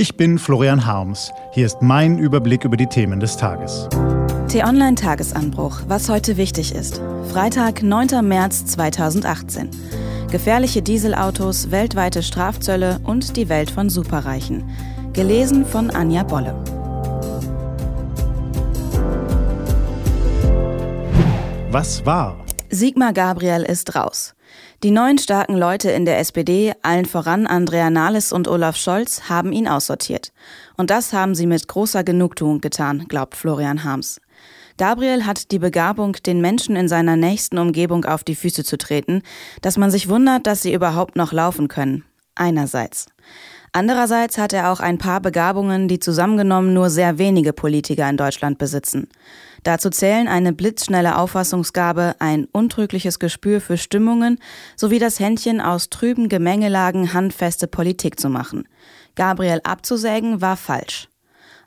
[0.00, 1.32] Ich bin Florian Harms.
[1.50, 3.88] Hier ist mein Überblick über die Themen des Tages.
[4.46, 7.02] T-Online Tagesanbruch, was heute wichtig ist.
[7.32, 8.24] Freitag, 9.
[8.24, 9.70] März 2018.
[10.30, 14.70] Gefährliche Dieselautos, weltweite Strafzölle und die Welt von Superreichen.
[15.14, 16.54] Gelesen von Anja Bolle.
[21.72, 22.46] Was war?
[22.70, 24.36] Sigmar Gabriel ist raus.
[24.84, 29.50] Die neuen starken Leute in der SPD, allen voran Andrea Nahles und Olaf Scholz, haben
[29.50, 30.32] ihn aussortiert.
[30.76, 34.20] Und das haben sie mit großer Genugtuung getan, glaubt Florian Harms.
[34.76, 39.22] Gabriel hat die Begabung, den Menschen in seiner nächsten Umgebung auf die Füße zu treten,
[39.62, 42.04] dass man sich wundert, dass sie überhaupt noch laufen können.
[42.36, 43.06] Einerseits.
[43.72, 48.58] Andererseits hat er auch ein paar Begabungen, die zusammengenommen nur sehr wenige Politiker in Deutschland
[48.58, 49.08] besitzen.
[49.62, 54.38] Dazu zählen eine blitzschnelle Auffassungsgabe, ein untrügliches Gespür für Stimmungen
[54.76, 58.68] sowie das Händchen aus trüben Gemengelagen handfeste Politik zu machen.
[59.16, 61.08] Gabriel abzusägen war falsch.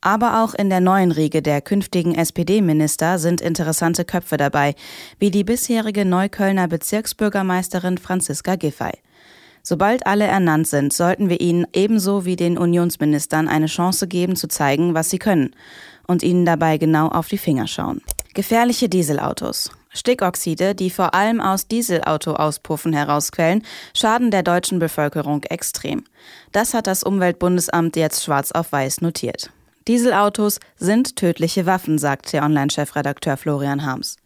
[0.00, 4.74] Aber auch in der neuen Riege der künftigen SPD-Minister sind interessante Köpfe dabei,
[5.18, 8.92] wie die bisherige Neuköllner Bezirksbürgermeisterin Franziska Giffey.
[9.68, 14.48] Sobald alle ernannt sind, sollten wir ihnen ebenso wie den Unionsministern eine Chance geben zu
[14.48, 15.54] zeigen, was sie können
[16.06, 18.00] und ihnen dabei genau auf die Finger schauen.
[18.32, 19.70] Gefährliche Dieselautos.
[19.90, 26.04] Stickoxide, die vor allem aus Dieselautoauspuffen herausquellen, schaden der deutschen Bevölkerung extrem.
[26.50, 29.50] Das hat das Umweltbundesamt jetzt schwarz auf weiß notiert.
[29.86, 34.16] Dieselautos sind tödliche Waffen, sagt der Online-Chefredakteur Florian Harms.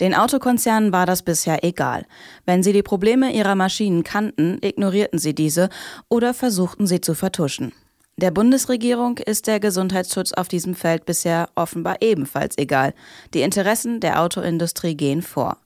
[0.00, 2.06] Den Autokonzernen war das bisher egal.
[2.44, 5.68] Wenn sie die Probleme ihrer Maschinen kannten, ignorierten sie diese
[6.08, 7.72] oder versuchten sie zu vertuschen.
[8.16, 12.94] Der Bundesregierung ist der Gesundheitsschutz auf diesem Feld bisher offenbar ebenfalls egal.
[13.32, 15.56] Die Interessen der Autoindustrie gehen vor.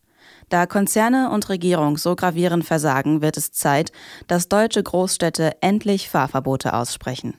[0.48, 3.90] Da Konzerne und Regierung so gravierend versagen, wird es Zeit,
[4.28, 7.34] dass deutsche Großstädte endlich Fahrverbote aussprechen.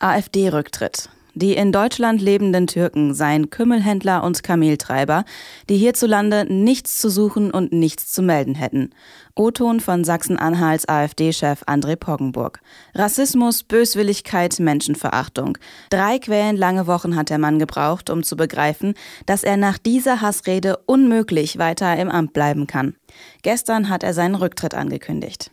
[0.00, 1.10] AfD-Rücktritt.
[1.34, 5.24] Die in Deutschland lebenden Türken seien Kümmelhändler und Kameltreiber,
[5.68, 8.90] die hierzulande nichts zu suchen und nichts zu melden hätten.
[9.36, 12.60] O-Ton von Sachsen-Anhalts AfD-Chef André Poggenburg.
[12.94, 15.56] Rassismus, Böswilligkeit, Menschenverachtung.
[15.88, 18.94] Drei quellenlange Wochen hat der Mann gebraucht, um zu begreifen,
[19.26, 22.96] dass er nach dieser Hassrede unmöglich weiter im Amt bleiben kann.
[23.42, 25.50] Gestern hat er seinen Rücktritt angekündigt.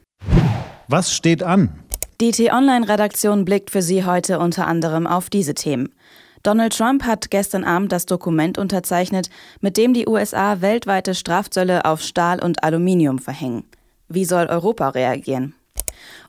[0.88, 1.84] Was steht an?
[2.20, 5.94] Die T-Online-Redaktion blickt für Sie heute unter anderem auf diese Themen.
[6.42, 9.30] Donald Trump hat gestern Abend das Dokument unterzeichnet,
[9.62, 13.66] mit dem die USA weltweite Strafzölle auf Stahl und Aluminium verhängen.
[14.10, 15.54] Wie soll Europa reagieren?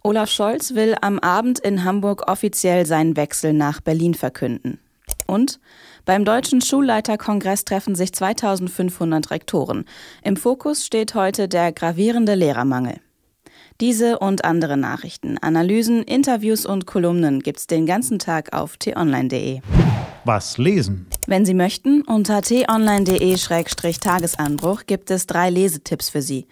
[0.02, 4.80] Olaf Scholz will am Abend in Hamburg offiziell seinen Wechsel nach Berlin verkünden.
[5.26, 5.58] Und
[6.04, 9.86] beim Deutschen Schulleiterkongress treffen sich 2500 Rektoren.
[10.22, 13.00] Im Fokus steht heute der gravierende Lehrermangel.
[13.80, 19.60] Diese und andere Nachrichten, Analysen, Interviews und Kolumnen gibt's den ganzen Tag auf t-online.de.
[20.24, 21.06] Was lesen?
[21.28, 26.48] Wenn Sie möchten, unter t-online.de-tagesanbruch gibt es drei Lesetipps für Sie.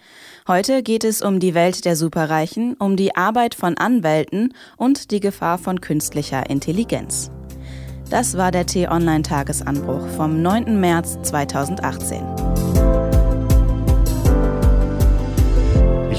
[0.47, 5.19] Heute geht es um die Welt der Superreichen, um die Arbeit von Anwälten und die
[5.19, 7.29] Gefahr von künstlicher Intelligenz.
[8.09, 10.79] Das war der T-Online-Tagesanbruch vom 9.
[10.79, 12.76] März 2018.